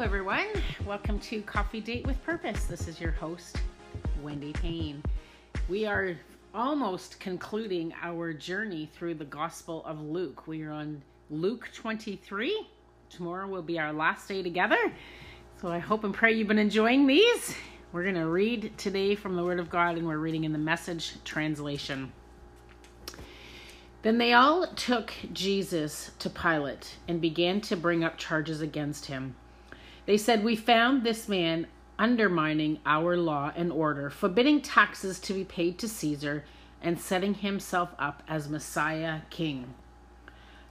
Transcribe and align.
everyone. 0.00 0.46
Welcome 0.84 1.18
to 1.20 1.40
Coffee 1.40 1.80
Date 1.80 2.06
with 2.06 2.22
Purpose. 2.22 2.64
This 2.64 2.86
is 2.86 3.00
your 3.00 3.12
host, 3.12 3.56
Wendy 4.22 4.52
Payne. 4.52 5.02
We 5.70 5.86
are 5.86 6.14
almost 6.54 7.18
concluding 7.18 7.94
our 8.02 8.34
journey 8.34 8.90
through 8.92 9.14
the 9.14 9.24
Gospel 9.24 9.82
of 9.86 10.02
Luke. 10.02 10.46
We 10.46 10.64
are 10.64 10.70
on 10.70 11.02
Luke 11.30 11.70
23. 11.72 12.68
Tomorrow 13.08 13.48
will 13.48 13.62
be 13.62 13.78
our 13.78 13.90
last 13.90 14.28
day 14.28 14.42
together. 14.42 14.76
So 15.62 15.68
I 15.68 15.78
hope 15.78 16.04
and 16.04 16.12
pray 16.12 16.34
you've 16.34 16.48
been 16.48 16.58
enjoying 16.58 17.06
these. 17.06 17.56
We're 17.90 18.02
going 18.02 18.16
to 18.16 18.28
read 18.28 18.76
today 18.76 19.14
from 19.14 19.34
the 19.34 19.42
Word 19.42 19.58
of 19.58 19.70
God, 19.70 19.96
and 19.96 20.06
we're 20.06 20.18
reading 20.18 20.44
in 20.44 20.52
the 20.52 20.58
message 20.58 21.14
translation. 21.24 22.12
Then 24.02 24.18
they 24.18 24.34
all 24.34 24.66
took 24.66 25.14
Jesus 25.32 26.10
to 26.18 26.28
Pilate 26.28 26.96
and 27.08 27.18
began 27.18 27.62
to 27.62 27.76
bring 27.76 28.04
up 28.04 28.18
charges 28.18 28.60
against 28.60 29.06
him. 29.06 29.36
They 30.06 30.16
said, 30.16 30.42
We 30.42 30.56
found 30.56 31.02
this 31.02 31.28
man 31.28 31.66
undermining 31.98 32.78
our 32.86 33.16
law 33.16 33.52
and 33.56 33.72
order, 33.72 34.10
forbidding 34.10 34.62
taxes 34.62 35.18
to 35.20 35.32
be 35.32 35.44
paid 35.44 35.78
to 35.78 35.88
Caesar, 35.88 36.44
and 36.80 37.00
setting 37.00 37.34
himself 37.34 37.90
up 37.98 38.22
as 38.28 38.48
Messiah 38.48 39.20
king. 39.30 39.74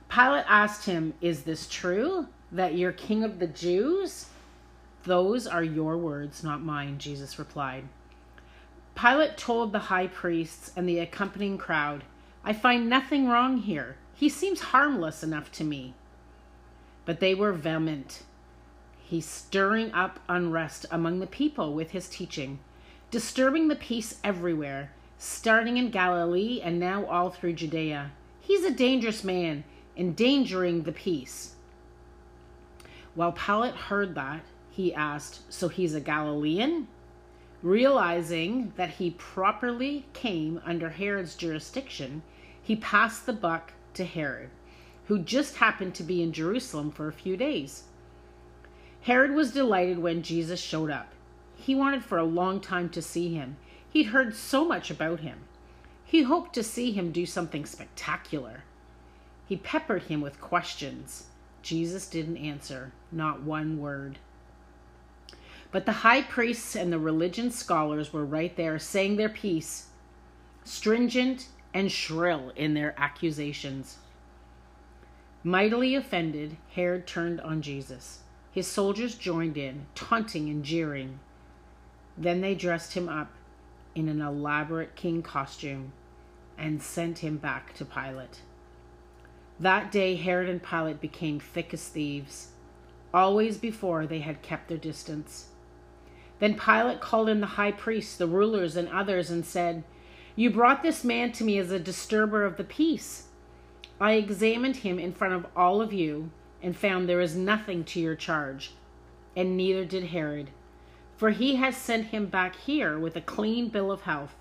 Pilate 0.09 0.45
asked 0.47 0.85
him, 0.85 1.13
Is 1.21 1.43
this 1.43 1.67
true 1.67 2.27
that 2.51 2.75
you're 2.75 2.91
king 2.91 3.23
of 3.23 3.39
the 3.39 3.47
Jews? 3.47 4.27
Those 5.03 5.45
are 5.45 5.63
your 5.63 5.97
words, 5.97 6.43
not 6.43 6.63
mine, 6.63 6.97
Jesus 6.97 7.37
replied. 7.37 7.83
Pilate 8.95 9.37
told 9.37 9.71
the 9.71 9.79
high 9.79 10.07
priests 10.07 10.71
and 10.75 10.87
the 10.87 10.99
accompanying 10.99 11.57
crowd, 11.57 12.03
I 12.43 12.53
find 12.53 12.87
nothing 12.87 13.27
wrong 13.27 13.57
here. 13.57 13.97
He 14.13 14.29
seems 14.29 14.61
harmless 14.61 15.23
enough 15.23 15.51
to 15.53 15.63
me. 15.63 15.95
But 17.03 17.19
they 17.19 17.35
were 17.35 17.51
vehement. 17.51 18.23
He's 19.07 19.27
stirring 19.27 19.93
up 19.93 20.19
unrest 20.27 20.87
among 20.89 21.19
the 21.19 21.27
people 21.27 21.75
with 21.75 21.91
his 21.91 22.09
teaching, 22.09 22.57
disturbing 23.11 23.67
the 23.67 23.75
peace 23.75 24.19
everywhere, 24.23 24.93
starting 25.19 25.77
in 25.77 25.91
Galilee 25.91 26.59
and 26.59 26.79
now 26.79 27.05
all 27.05 27.29
through 27.29 27.53
Judea. 27.53 28.13
He's 28.41 28.63
a 28.63 28.71
dangerous 28.71 29.23
man, 29.23 29.63
endangering 29.95 30.83
the 30.83 30.91
peace. 30.91 31.53
While 33.13 33.31
Pilate 33.31 33.75
heard 33.75 34.15
that, 34.15 34.41
he 34.71 34.91
asked, 34.91 35.41
So 35.53 35.67
he's 35.67 35.93
a 35.93 36.01
Galilean? 36.01 36.87
Realizing 37.61 38.73
that 38.75 38.89
he 38.89 39.11
properly 39.11 40.07
came 40.13 40.59
under 40.65 40.89
Herod's 40.89 41.35
jurisdiction, 41.35 42.23
he 42.59 42.75
passed 42.75 43.27
the 43.27 43.33
buck 43.33 43.73
to 43.93 44.03
Herod, 44.03 44.49
who 45.05 45.19
just 45.19 45.57
happened 45.57 45.93
to 45.93 46.03
be 46.03 46.23
in 46.23 46.33
Jerusalem 46.33 46.89
for 46.89 47.07
a 47.07 47.13
few 47.13 47.37
days. 47.37 47.83
Herod 49.05 49.35
was 49.35 49.51
delighted 49.51 49.99
when 49.99 50.23
Jesus 50.23 50.59
showed 50.59 50.89
up. 50.89 51.13
He 51.55 51.75
wanted 51.75 52.03
for 52.03 52.17
a 52.17 52.23
long 52.23 52.59
time 52.59 52.89
to 52.89 53.03
see 53.03 53.31
him. 53.35 53.57
He'd 53.87 54.07
heard 54.07 54.33
so 54.33 54.65
much 54.65 54.89
about 54.89 55.19
him. 55.19 55.41
He 56.03 56.23
hoped 56.23 56.55
to 56.55 56.63
see 56.63 56.91
him 56.91 57.11
do 57.11 57.27
something 57.27 57.67
spectacular. 57.67 58.63
He 59.47 59.57
peppered 59.57 60.03
him 60.03 60.21
with 60.21 60.41
questions. 60.41 61.27
Jesus 61.61 62.07
didn't 62.07 62.37
answer, 62.37 62.93
not 63.11 63.43
one 63.43 63.79
word. 63.79 64.17
But 65.71 65.85
the 65.85 66.01
high 66.01 66.23
priests 66.23 66.75
and 66.75 66.91
the 66.91 66.97
religion 66.97 67.51
scholars 67.51 68.11
were 68.11 68.25
right 68.25 68.57
there 68.57 68.79
saying 68.79 69.17
their 69.17 69.29
piece, 69.29 69.89
stringent 70.63 71.49
and 71.75 71.91
shrill 71.91 72.51
in 72.55 72.73
their 72.73 72.95
accusations. 72.97 73.99
Mightily 75.43 75.93
offended, 75.93 76.57
Herod 76.71 77.05
turned 77.05 77.39
on 77.39 77.61
Jesus. 77.61 78.21
His 78.55 78.67
soldiers 78.67 79.15
joined 79.15 79.57
in, 79.57 79.85
taunting 79.95 80.47
and 80.47 80.63
jeering. 80.63 81.19
Then 82.17 82.39
they 82.39 82.55
dressed 82.55 82.93
him 82.93 83.09
up 83.09 83.33
in 83.93 84.07
an 84.07 84.21
elaborate 84.21 84.95
king 84.95 85.21
costume 85.21 85.91
and 86.57 86.81
sent 86.81 87.17
him 87.17 87.35
back 87.35 87.73
to 87.73 87.83
Pilate. 87.83 88.43
That 89.59 89.91
day, 89.91 90.15
Herod 90.15 90.47
and 90.47 90.63
Pilate 90.63 91.01
became 91.01 91.37
thick 91.37 91.73
as 91.73 91.89
thieves. 91.89 92.51
Always 93.13 93.57
before, 93.57 94.07
they 94.07 94.19
had 94.19 94.41
kept 94.41 94.69
their 94.69 94.77
distance. 94.77 95.49
Then 96.39 96.57
Pilate 96.57 97.01
called 97.01 97.27
in 97.27 97.41
the 97.41 97.47
high 97.47 97.73
priests, 97.73 98.15
the 98.15 98.25
rulers, 98.25 98.77
and 98.77 98.87
others 98.87 99.29
and 99.29 99.45
said, 99.45 99.83
You 100.37 100.49
brought 100.49 100.81
this 100.81 101.03
man 101.03 101.33
to 101.33 101.43
me 101.43 101.57
as 101.57 101.71
a 101.71 101.79
disturber 101.79 102.45
of 102.45 102.55
the 102.55 102.63
peace. 102.63 103.27
I 103.99 104.13
examined 104.13 104.77
him 104.77 104.97
in 104.97 105.11
front 105.11 105.33
of 105.33 105.45
all 105.57 105.81
of 105.81 105.91
you 105.91 106.31
and 106.61 106.75
found 106.75 107.07
there 107.07 107.21
is 107.21 107.35
nothing 107.35 107.83
to 107.83 107.99
your 107.99 108.15
charge, 108.15 108.71
and 109.35 109.55
neither 109.57 109.85
did 109.85 110.05
Herod, 110.05 110.49
for 111.17 111.29
he 111.29 111.55
has 111.55 111.75
sent 111.77 112.07
him 112.07 112.27
back 112.27 112.55
here 112.55 112.97
with 112.97 113.15
a 113.15 113.21
clean 113.21 113.69
bill 113.69 113.91
of 113.91 114.01
health. 114.01 114.35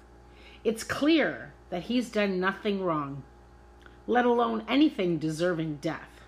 It's 0.64 0.84
clear 0.84 1.52
that 1.70 1.84
he's 1.84 2.10
done 2.10 2.40
nothing 2.40 2.82
wrong, 2.82 3.22
let 4.06 4.24
alone 4.24 4.64
anything 4.68 5.18
deserving 5.18 5.76
death. 5.76 6.20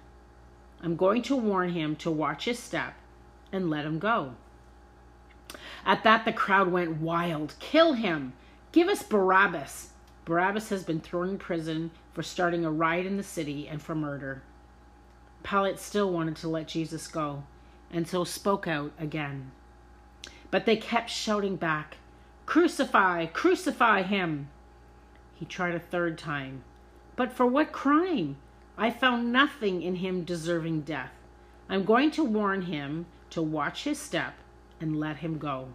I'm 0.83 0.97
going 0.97 1.23
to 1.23 1.37
warn 1.37 1.71
him 1.71 1.97
to 1.97 2.11
watch 2.11 2.45
his 2.45 2.59
step 2.59 2.95
and 3.51 3.71
let 3.71 3.87
him 3.87 3.99
go. 3.99 4.35
At 5.85 6.03
that, 6.03 6.25
the 6.25 6.33
crowd 6.33 6.69
went 6.69 7.01
wild. 7.01 7.55
Kill 7.61 7.95
him! 7.95 8.33
Give 8.73 8.89
us 8.89 9.03
Barabbas! 9.03 9.91
Barabbas 10.25 10.69
has 10.71 10.83
been 10.83 11.01
thrown 11.01 11.31
in 11.31 11.39
prison 11.39 11.93
for 12.13 12.23
starting 12.23 12.65
a 12.65 12.71
riot 12.71 13.07
in 13.07 13.17
the 13.17 13.23
city 13.23 13.69
and 13.69 13.81
for 13.81 13.95
murder. 13.95 14.43
Pilate 15.49 15.79
still 15.79 16.11
wanted 16.11 16.35
to 16.37 16.49
let 16.49 16.67
Jesus 16.67 17.07
go, 17.07 17.45
and 17.93 18.09
so 18.09 18.25
spoke 18.25 18.67
out 18.67 18.91
again. 18.99 19.53
But 20.51 20.67
they 20.67 20.77
kept 20.77 21.09
shouting 21.09 21.55
back, 21.55 21.99
Crucify! 22.47 23.27
Crucify 23.27 24.03
him! 24.03 24.49
He 25.37 25.45
tried 25.45 25.77
a 25.77 25.81
third 25.81 26.19
time. 26.19 26.65
But 27.15 27.33
for 27.33 27.47
what 27.47 27.71
crime? 27.71 28.39
I 28.77 28.91
found 28.91 29.33
nothing 29.33 29.83
in 29.83 29.97
him 29.97 30.25
deserving 30.25 30.81
death. 30.81 31.13
I'm 31.69 31.85
going 31.85 32.11
to 32.13 32.25
warn 32.25 32.63
him 32.63 33.07
to 33.31 33.41
watch 33.41 33.85
his 33.85 34.01
step 34.01 34.35
and 34.81 34.99
let 34.99 35.19
him 35.19 35.39
go. 35.39 35.69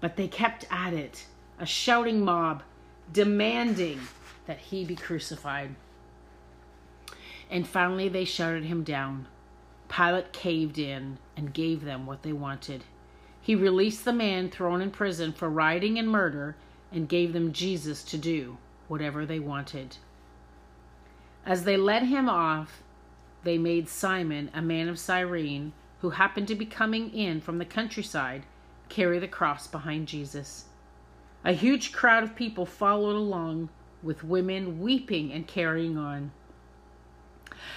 But 0.00 0.16
they 0.16 0.26
kept 0.26 0.66
at 0.68 0.92
it, 0.92 1.26
a 1.60 1.66
shouting 1.66 2.24
mob, 2.24 2.64
demanding 3.12 4.00
that 4.46 4.58
he 4.58 4.84
be 4.84 4.96
crucified 4.96 5.76
and 7.54 7.68
finally 7.68 8.08
they 8.08 8.24
shouted 8.24 8.64
him 8.64 8.82
down. 8.82 9.28
Pilate 9.88 10.32
caved 10.32 10.76
in 10.76 11.18
and 11.36 11.54
gave 11.54 11.84
them 11.84 12.04
what 12.04 12.24
they 12.24 12.32
wanted. 12.32 12.82
He 13.40 13.54
released 13.54 14.04
the 14.04 14.12
man 14.12 14.50
thrown 14.50 14.80
in 14.80 14.90
prison 14.90 15.32
for 15.32 15.48
rioting 15.48 15.96
and 15.96 16.08
murder 16.08 16.56
and 16.90 17.08
gave 17.08 17.32
them 17.32 17.52
Jesus 17.52 18.02
to 18.02 18.18
do 18.18 18.58
whatever 18.88 19.24
they 19.24 19.38
wanted. 19.38 19.98
As 21.46 21.62
they 21.62 21.76
led 21.76 22.02
him 22.02 22.28
off, 22.28 22.82
they 23.44 23.56
made 23.56 23.88
Simon, 23.88 24.50
a 24.52 24.60
man 24.60 24.88
of 24.88 24.98
Cyrene, 24.98 25.74
who 26.00 26.10
happened 26.10 26.48
to 26.48 26.56
be 26.56 26.66
coming 26.66 27.14
in 27.14 27.40
from 27.40 27.58
the 27.58 27.64
countryside, 27.64 28.42
carry 28.88 29.20
the 29.20 29.28
cross 29.28 29.68
behind 29.68 30.08
Jesus. 30.08 30.64
A 31.44 31.52
huge 31.52 31.92
crowd 31.92 32.24
of 32.24 32.34
people 32.34 32.66
followed 32.66 33.14
along, 33.14 33.68
with 34.02 34.24
women 34.24 34.80
weeping 34.80 35.32
and 35.32 35.46
carrying 35.46 35.96
on. 35.96 36.32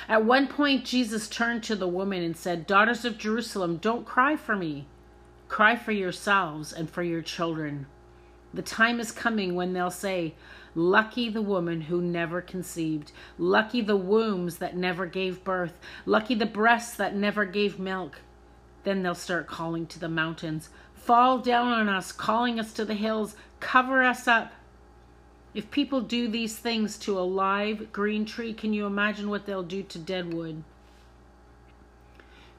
At 0.08 0.26
one 0.26 0.48
point, 0.48 0.86
Jesus 0.86 1.28
turned 1.28 1.64
to 1.64 1.76
the 1.76 1.88
woman 1.88 2.24
and 2.24 2.36
said, 2.36 2.68
Daughters 2.68 3.06
of 3.06 3.18
Jerusalem, 3.18 3.78
don't 3.78 4.06
cry 4.06 4.36
for 4.36 4.56
me. 4.56 4.88
Cry 5.48 5.76
for 5.76 5.92
yourselves 5.92 6.74
and 6.74 6.90
for 6.90 7.04
your 7.04 7.22
children. 7.22 7.88
The 8.54 8.62
time 8.62 9.00
is 9.00 9.12
coming 9.12 9.56
when 9.56 9.74
they'll 9.74 9.92
say, 9.92 10.34
Lucky 10.74 11.30
the 11.30 11.42
woman 11.42 11.82
who 11.82 12.02
never 12.02 12.42
conceived. 12.42 13.12
Lucky 13.38 13.82
the 13.82 13.98
wombs 13.98 14.58
that 14.58 14.76
never 14.76 15.06
gave 15.06 15.44
birth. 15.44 15.80
Lucky 16.06 16.36
the 16.36 16.46
breasts 16.46 16.96
that 16.98 17.16
never 17.16 17.46
gave 17.46 17.80
milk. 17.80 18.22
Then 18.84 19.04
they'll 19.04 19.16
start 19.16 19.48
calling 19.48 19.86
to 19.88 20.00
the 20.00 20.08
mountains, 20.08 20.70
Fall 20.94 21.40
down 21.40 21.72
on 21.72 21.90
us, 21.90 22.12
calling 22.12 22.60
us 22.60 22.74
to 22.74 22.86
the 22.86 22.94
hills, 22.94 23.36
cover 23.60 24.04
us 24.04 24.28
up. 24.28 24.52
If 25.58 25.72
people 25.72 26.02
do 26.02 26.28
these 26.28 26.56
things 26.56 27.00
to 27.00 27.18
a 27.18 27.22
live 27.22 27.92
green 27.92 28.26
tree, 28.26 28.54
can 28.54 28.74
you 28.74 28.86
imagine 28.86 29.28
what 29.28 29.48
they'll 29.48 29.64
do 29.64 29.82
to 29.82 29.98
dead 29.98 30.32
wood? 30.32 30.64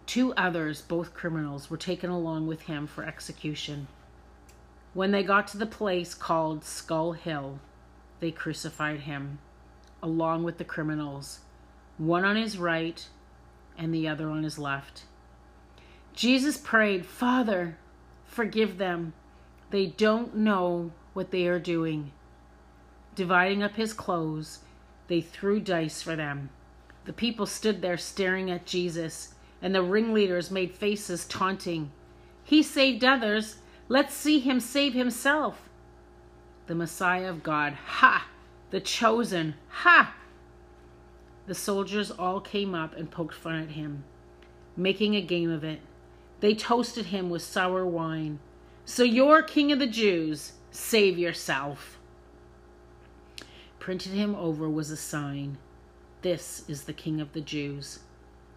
Two 0.04 0.34
others, 0.34 0.82
both 0.82 1.14
criminals, 1.14 1.70
were 1.70 1.76
taken 1.76 2.10
along 2.10 2.48
with 2.48 2.62
him 2.62 2.88
for 2.88 3.04
execution. 3.04 3.86
When 4.94 5.12
they 5.12 5.22
got 5.22 5.46
to 5.46 5.58
the 5.58 5.64
place 5.64 6.12
called 6.12 6.64
Skull 6.64 7.12
Hill, 7.12 7.60
they 8.18 8.32
crucified 8.32 9.02
him, 9.02 9.38
along 10.02 10.42
with 10.42 10.58
the 10.58 10.64
criminals, 10.64 11.38
one 11.98 12.24
on 12.24 12.34
his 12.34 12.58
right 12.58 13.06
and 13.76 13.94
the 13.94 14.08
other 14.08 14.28
on 14.28 14.42
his 14.42 14.58
left. 14.58 15.04
Jesus 16.14 16.56
prayed, 16.56 17.06
Father, 17.06 17.78
forgive 18.24 18.76
them. 18.78 19.12
They 19.70 19.86
don't 19.86 20.34
know 20.34 20.90
what 21.12 21.30
they 21.30 21.46
are 21.46 21.60
doing. 21.60 22.10
Dividing 23.18 23.64
up 23.64 23.74
his 23.74 23.92
clothes, 23.92 24.60
they 25.08 25.20
threw 25.20 25.58
dice 25.58 26.00
for 26.00 26.14
them. 26.14 26.50
The 27.04 27.12
people 27.12 27.46
stood 27.46 27.82
there 27.82 27.96
staring 27.96 28.48
at 28.48 28.64
Jesus. 28.64 29.34
and 29.60 29.74
the 29.74 29.82
ringleaders 29.82 30.52
made 30.52 30.70
faces 30.70 31.24
taunting. 31.24 31.90
He 32.44 32.62
saved 32.62 33.02
others. 33.02 33.56
Let's 33.88 34.14
see 34.14 34.38
him 34.38 34.60
save 34.60 34.94
himself. 34.94 35.68
The 36.68 36.76
Messiah 36.76 37.28
of 37.28 37.42
God. 37.42 37.72
Ha! 37.72 38.28
The 38.70 38.80
chosen. 38.80 39.56
Ha! 39.68 40.14
The 41.48 41.56
soldiers 41.56 42.12
all 42.12 42.40
came 42.40 42.72
up 42.72 42.96
and 42.96 43.10
poked 43.10 43.34
fun 43.34 43.60
at 43.60 43.70
him, 43.70 44.04
making 44.76 45.16
a 45.16 45.20
game 45.20 45.50
of 45.50 45.64
it. 45.64 45.80
They 46.38 46.54
toasted 46.54 47.06
him 47.06 47.30
with 47.30 47.42
sour 47.42 47.84
wine. 47.84 48.38
So 48.84 49.02
you're 49.02 49.42
king 49.42 49.72
of 49.72 49.80
the 49.80 49.88
Jews. 49.88 50.52
Save 50.70 51.18
yourself. 51.18 51.97
Printed 53.78 54.12
him 54.12 54.34
over 54.34 54.68
was 54.68 54.90
a 54.90 54.96
sign. 54.96 55.58
This 56.22 56.68
is 56.68 56.84
the 56.84 56.92
king 56.92 57.20
of 57.20 57.32
the 57.32 57.40
Jews. 57.40 58.00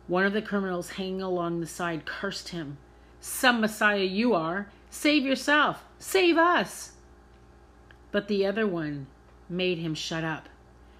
One 0.07 0.25
of 0.25 0.33
the 0.33 0.41
criminals 0.41 0.91
hanging 0.91 1.21
along 1.21 1.59
the 1.59 1.67
side 1.67 2.05
cursed 2.05 2.49
him. 2.49 2.77
Some 3.19 3.61
Messiah 3.61 4.03
you 4.03 4.33
are. 4.33 4.67
Save 4.89 5.23
yourself. 5.23 5.83
Save 5.99 6.37
us. 6.37 6.93
But 8.11 8.27
the 8.27 8.45
other 8.45 8.67
one 8.67 9.07
made 9.47 9.77
him 9.77 9.93
shut 9.93 10.23
up. 10.23 10.49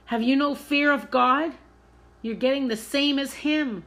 Have 0.06 0.22
you 0.22 0.36
no 0.36 0.56
fear 0.56 0.92
of 0.92 1.10
God? 1.10 1.54
You're 2.22 2.36
getting 2.36 2.68
the 2.68 2.78
same 2.78 3.18
as 3.18 3.34
him. 3.34 3.84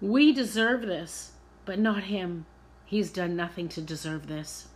We 0.00 0.32
deserve 0.32 0.82
this, 0.82 1.32
but 1.64 1.78
not 1.78 2.04
him. 2.04 2.46
He's 2.84 3.10
done 3.10 3.36
nothing 3.36 3.68
to 3.70 3.80
deserve 3.80 4.28
this. 4.28 4.68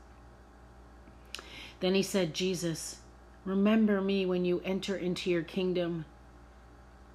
Then 1.81 1.95
he 1.95 2.03
said, 2.03 2.35
Jesus, 2.35 2.99
remember 3.45 4.01
me 4.01 4.27
when 4.27 4.45
you 4.45 4.61
enter 4.65 4.97
into 4.97 5.31
your 5.31 5.43
kingdom. 5.43 6.05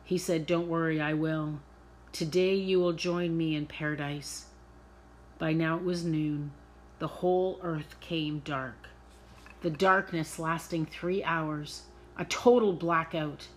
He 0.04 0.18
said, 0.18 0.46
Don't 0.46 0.68
worry, 0.68 1.02
I 1.02 1.14
will. 1.14 1.60
Today 2.12 2.56
you 2.56 2.80
will 2.80 2.94
join 2.94 3.36
me 3.36 3.56
in 3.56 3.66
paradise. 3.66 4.46
By 5.38 5.54
now 5.54 5.76
it 5.78 5.84
was 5.84 6.06
noon. 6.06 6.52
The 7.00 7.08
whole 7.08 7.60
earth 7.62 8.00
came 8.00 8.40
dark. 8.40 8.88
The 9.62 9.70
darkness 9.70 10.40
lasting 10.40 10.86
three 10.86 11.24
hours, 11.24 11.84
a 12.18 12.26
total 12.26 12.72
blackout. 12.74 13.48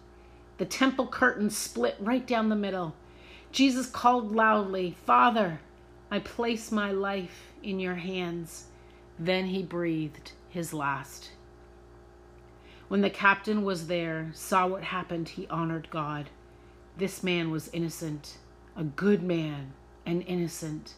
The 0.57 0.65
temple 0.65 1.07
curtain 1.07 1.51
split 1.51 1.97
right 2.01 2.27
down 2.27 2.49
the 2.49 2.57
middle. 2.57 2.95
Jesus 3.53 3.87
called 3.87 4.33
loudly, 4.35 4.97
Father, 5.07 5.61
I 6.11 6.19
place 6.19 6.73
my 6.73 6.91
life 6.91 7.53
in 7.63 7.79
your 7.79 7.95
hands. 7.95 8.65
Then 9.19 9.47
he 9.47 9.63
breathed 9.63 10.33
his 10.49 10.73
last. 10.73 11.31
When 12.89 13.03
the 13.03 13.11
captain 13.11 13.63
was 13.63 13.87
there, 13.87 14.31
saw 14.33 14.67
what 14.67 14.85
happened, 14.85 15.31
he 15.31 15.47
honored 15.49 15.89
God. 15.91 16.31
This 16.97 17.23
man 17.23 17.51
was 17.51 17.69
innocent 17.73 18.39
a 18.79 18.85
good 18.85 19.25
man 19.25 19.73
and 20.07 20.23
innocent. 20.23 20.95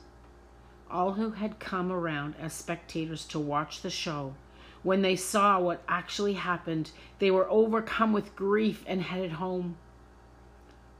All 0.90 1.14
who 1.14 1.30
had 1.30 1.58
come 1.58 1.90
around 1.90 2.34
as 2.38 2.52
spectators 2.52 3.24
to 3.28 3.38
watch 3.38 3.80
the 3.80 3.88
show, 3.88 4.34
when 4.82 5.00
they 5.00 5.16
saw 5.16 5.58
what 5.58 5.82
actually 5.88 6.34
happened, 6.34 6.90
they 7.18 7.30
were 7.30 7.48
overcome 7.48 8.12
with 8.12 8.36
grief 8.36 8.84
and 8.86 9.00
headed 9.00 9.32
home. 9.32 9.76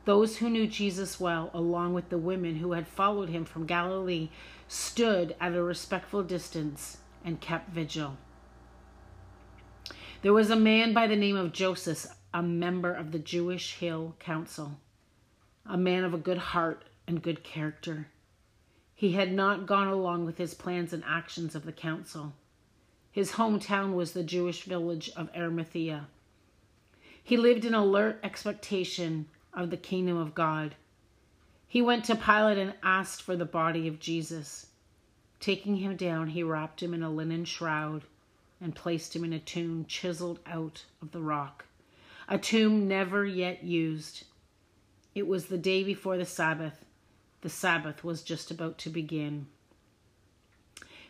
Those 0.06 0.38
who 0.38 0.48
knew 0.48 0.66
Jesus 0.66 1.20
well, 1.20 1.50
along 1.52 1.92
with 1.92 2.08
the 2.08 2.18
women 2.18 2.56
who 2.56 2.72
had 2.72 2.88
followed 2.88 3.28
him 3.28 3.44
from 3.44 3.66
Galilee, 3.66 4.30
stood 4.66 5.36
at 5.38 5.54
a 5.54 5.62
respectful 5.62 6.22
distance 6.22 6.98
and 7.24 7.40
kept 7.40 7.70
vigil. 7.70 8.16
There 10.22 10.34
was 10.34 10.50
a 10.50 10.56
man 10.56 10.92
by 10.92 11.06
the 11.06 11.16
name 11.16 11.36
of 11.36 11.52
Joseph, 11.52 12.06
a 12.34 12.42
member 12.42 12.92
of 12.92 13.10
the 13.10 13.18
Jewish 13.18 13.80
High 13.80 14.10
Council 14.18 14.78
a 15.70 15.76
man 15.76 16.04
of 16.04 16.12
a 16.12 16.18
good 16.18 16.38
heart 16.38 16.84
and 17.06 17.22
good 17.22 17.44
character. 17.44 18.08
He 18.94 19.12
had 19.12 19.32
not 19.32 19.66
gone 19.66 19.88
along 19.88 20.26
with 20.26 20.36
his 20.36 20.52
plans 20.52 20.92
and 20.92 21.04
actions 21.06 21.54
of 21.54 21.64
the 21.64 21.72
council. 21.72 22.34
His 23.12 23.32
hometown 23.32 23.94
was 23.94 24.12
the 24.12 24.24
Jewish 24.24 24.64
village 24.64 25.10
of 25.16 25.30
Arimathea. 25.34 26.08
He 27.22 27.36
lived 27.36 27.64
in 27.64 27.74
alert 27.74 28.18
expectation 28.22 29.26
of 29.54 29.70
the 29.70 29.76
kingdom 29.76 30.16
of 30.16 30.34
God. 30.34 30.74
He 31.68 31.80
went 31.80 32.04
to 32.06 32.16
Pilate 32.16 32.58
and 32.58 32.74
asked 32.82 33.22
for 33.22 33.36
the 33.36 33.44
body 33.44 33.86
of 33.86 34.00
Jesus. 34.00 34.66
Taking 35.38 35.76
him 35.76 35.96
down, 35.96 36.28
he 36.28 36.42
wrapped 36.42 36.82
him 36.82 36.92
in 36.94 37.02
a 37.02 37.10
linen 37.10 37.44
shroud 37.44 38.04
and 38.60 38.74
placed 38.74 39.16
him 39.16 39.24
in 39.24 39.32
a 39.32 39.38
tomb 39.38 39.84
chiseled 39.86 40.40
out 40.46 40.84
of 41.00 41.12
the 41.12 41.20
rock, 41.20 41.64
a 42.28 42.38
tomb 42.38 42.86
never 42.86 43.24
yet 43.24 43.64
used. 43.64 44.24
It 45.14 45.26
was 45.26 45.46
the 45.46 45.58
day 45.58 45.82
before 45.82 46.16
the 46.16 46.26
Sabbath. 46.26 46.84
The 47.40 47.48
Sabbath 47.48 48.04
was 48.04 48.22
just 48.22 48.50
about 48.50 48.78
to 48.78 48.90
begin. 48.90 49.46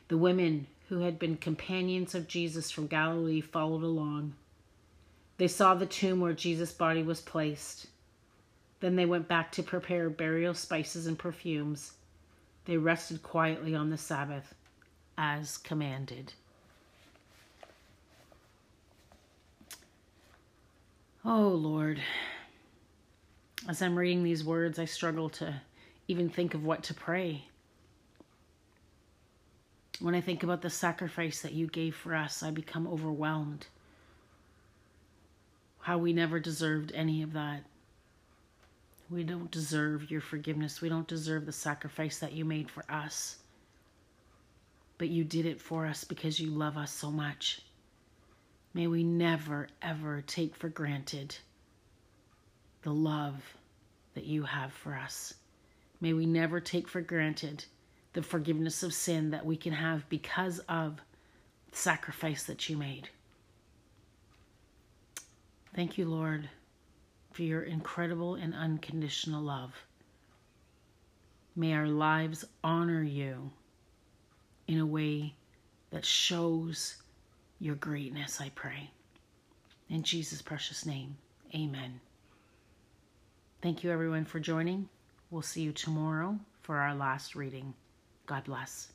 The 0.08 0.16
women 0.16 0.66
who 0.88 1.00
had 1.00 1.18
been 1.18 1.36
companions 1.36 2.14
of 2.14 2.26
Jesus 2.26 2.70
from 2.70 2.86
Galilee 2.86 3.40
followed 3.40 3.82
along. 3.82 4.34
They 5.36 5.48
saw 5.48 5.74
the 5.74 5.86
tomb 5.86 6.20
where 6.20 6.32
Jesus' 6.32 6.72
body 6.72 7.02
was 7.02 7.20
placed. 7.20 7.86
Then 8.80 8.96
they 8.96 9.06
went 9.06 9.28
back 9.28 9.52
to 9.52 9.62
prepare 9.62 10.10
burial 10.10 10.54
spices 10.54 11.06
and 11.06 11.18
perfumes. 11.18 11.92
They 12.64 12.76
rested 12.76 13.22
quietly 13.22 13.74
on 13.74 13.90
the 13.90 13.96
Sabbath, 13.96 14.54
as 15.16 15.58
commanded. 15.58 16.32
Oh, 21.24 21.48
Lord. 21.48 22.00
As 23.68 23.82
I'm 23.82 23.98
reading 23.98 24.22
these 24.22 24.42
words, 24.42 24.78
I 24.78 24.86
struggle 24.86 25.28
to 25.30 25.60
even 26.08 26.30
think 26.30 26.54
of 26.54 26.64
what 26.64 26.82
to 26.84 26.94
pray. 26.94 27.44
When 30.00 30.14
I 30.14 30.22
think 30.22 30.42
about 30.42 30.62
the 30.62 30.70
sacrifice 30.70 31.42
that 31.42 31.52
you 31.52 31.66
gave 31.66 31.94
for 31.94 32.14
us, 32.14 32.42
I 32.42 32.50
become 32.50 32.86
overwhelmed. 32.86 33.66
How 35.80 35.98
we 35.98 36.14
never 36.14 36.40
deserved 36.40 36.90
any 36.94 37.22
of 37.22 37.34
that. 37.34 37.64
We 39.10 39.22
don't 39.22 39.50
deserve 39.50 40.10
your 40.10 40.22
forgiveness. 40.22 40.80
We 40.80 40.88
don't 40.88 41.06
deserve 41.06 41.44
the 41.44 41.52
sacrifice 41.52 42.18
that 42.20 42.32
you 42.32 42.46
made 42.46 42.70
for 42.70 42.84
us. 42.88 43.36
But 44.96 45.08
you 45.08 45.24
did 45.24 45.44
it 45.44 45.60
for 45.60 45.84
us 45.84 46.04
because 46.04 46.40
you 46.40 46.48
love 46.50 46.78
us 46.78 46.92
so 46.92 47.10
much. 47.10 47.60
May 48.72 48.86
we 48.86 49.02
never, 49.02 49.68
ever 49.82 50.22
take 50.22 50.54
for 50.54 50.68
granted 50.68 51.36
the 52.82 52.92
love 52.92 53.42
that 54.14 54.24
you 54.24 54.44
have 54.44 54.72
for 54.72 54.94
us. 54.94 55.34
May 56.00 56.12
we 56.12 56.24
never 56.24 56.60
take 56.60 56.88
for 56.88 57.00
granted 57.00 57.64
the 58.12 58.22
forgiveness 58.22 58.82
of 58.82 58.94
sin 58.94 59.30
that 59.30 59.44
we 59.44 59.56
can 59.56 59.72
have 59.72 60.08
because 60.08 60.60
of 60.60 61.00
the 61.70 61.76
sacrifice 61.76 62.44
that 62.44 62.68
you 62.68 62.76
made. 62.76 63.08
Thank 65.74 65.98
you, 65.98 66.06
Lord, 66.06 66.48
for 67.32 67.42
your 67.42 67.62
incredible 67.62 68.34
and 68.34 68.54
unconditional 68.54 69.42
love. 69.42 69.72
May 71.54 71.74
our 71.74 71.86
lives 71.86 72.44
honor 72.64 73.02
you 73.02 73.50
in 74.66 74.78
a 74.78 74.86
way 74.86 75.34
that 75.90 76.04
shows 76.04 76.99
your 77.60 77.76
greatness, 77.76 78.40
I 78.40 78.50
pray. 78.54 78.90
In 79.88 80.02
Jesus' 80.02 80.42
precious 80.42 80.86
name, 80.86 81.16
amen. 81.54 82.00
Thank 83.62 83.84
you, 83.84 83.90
everyone, 83.90 84.24
for 84.24 84.40
joining. 84.40 84.88
We'll 85.30 85.42
see 85.42 85.60
you 85.62 85.72
tomorrow 85.72 86.38
for 86.62 86.78
our 86.78 86.94
last 86.94 87.36
reading. 87.36 87.74
God 88.26 88.44
bless. 88.44 88.92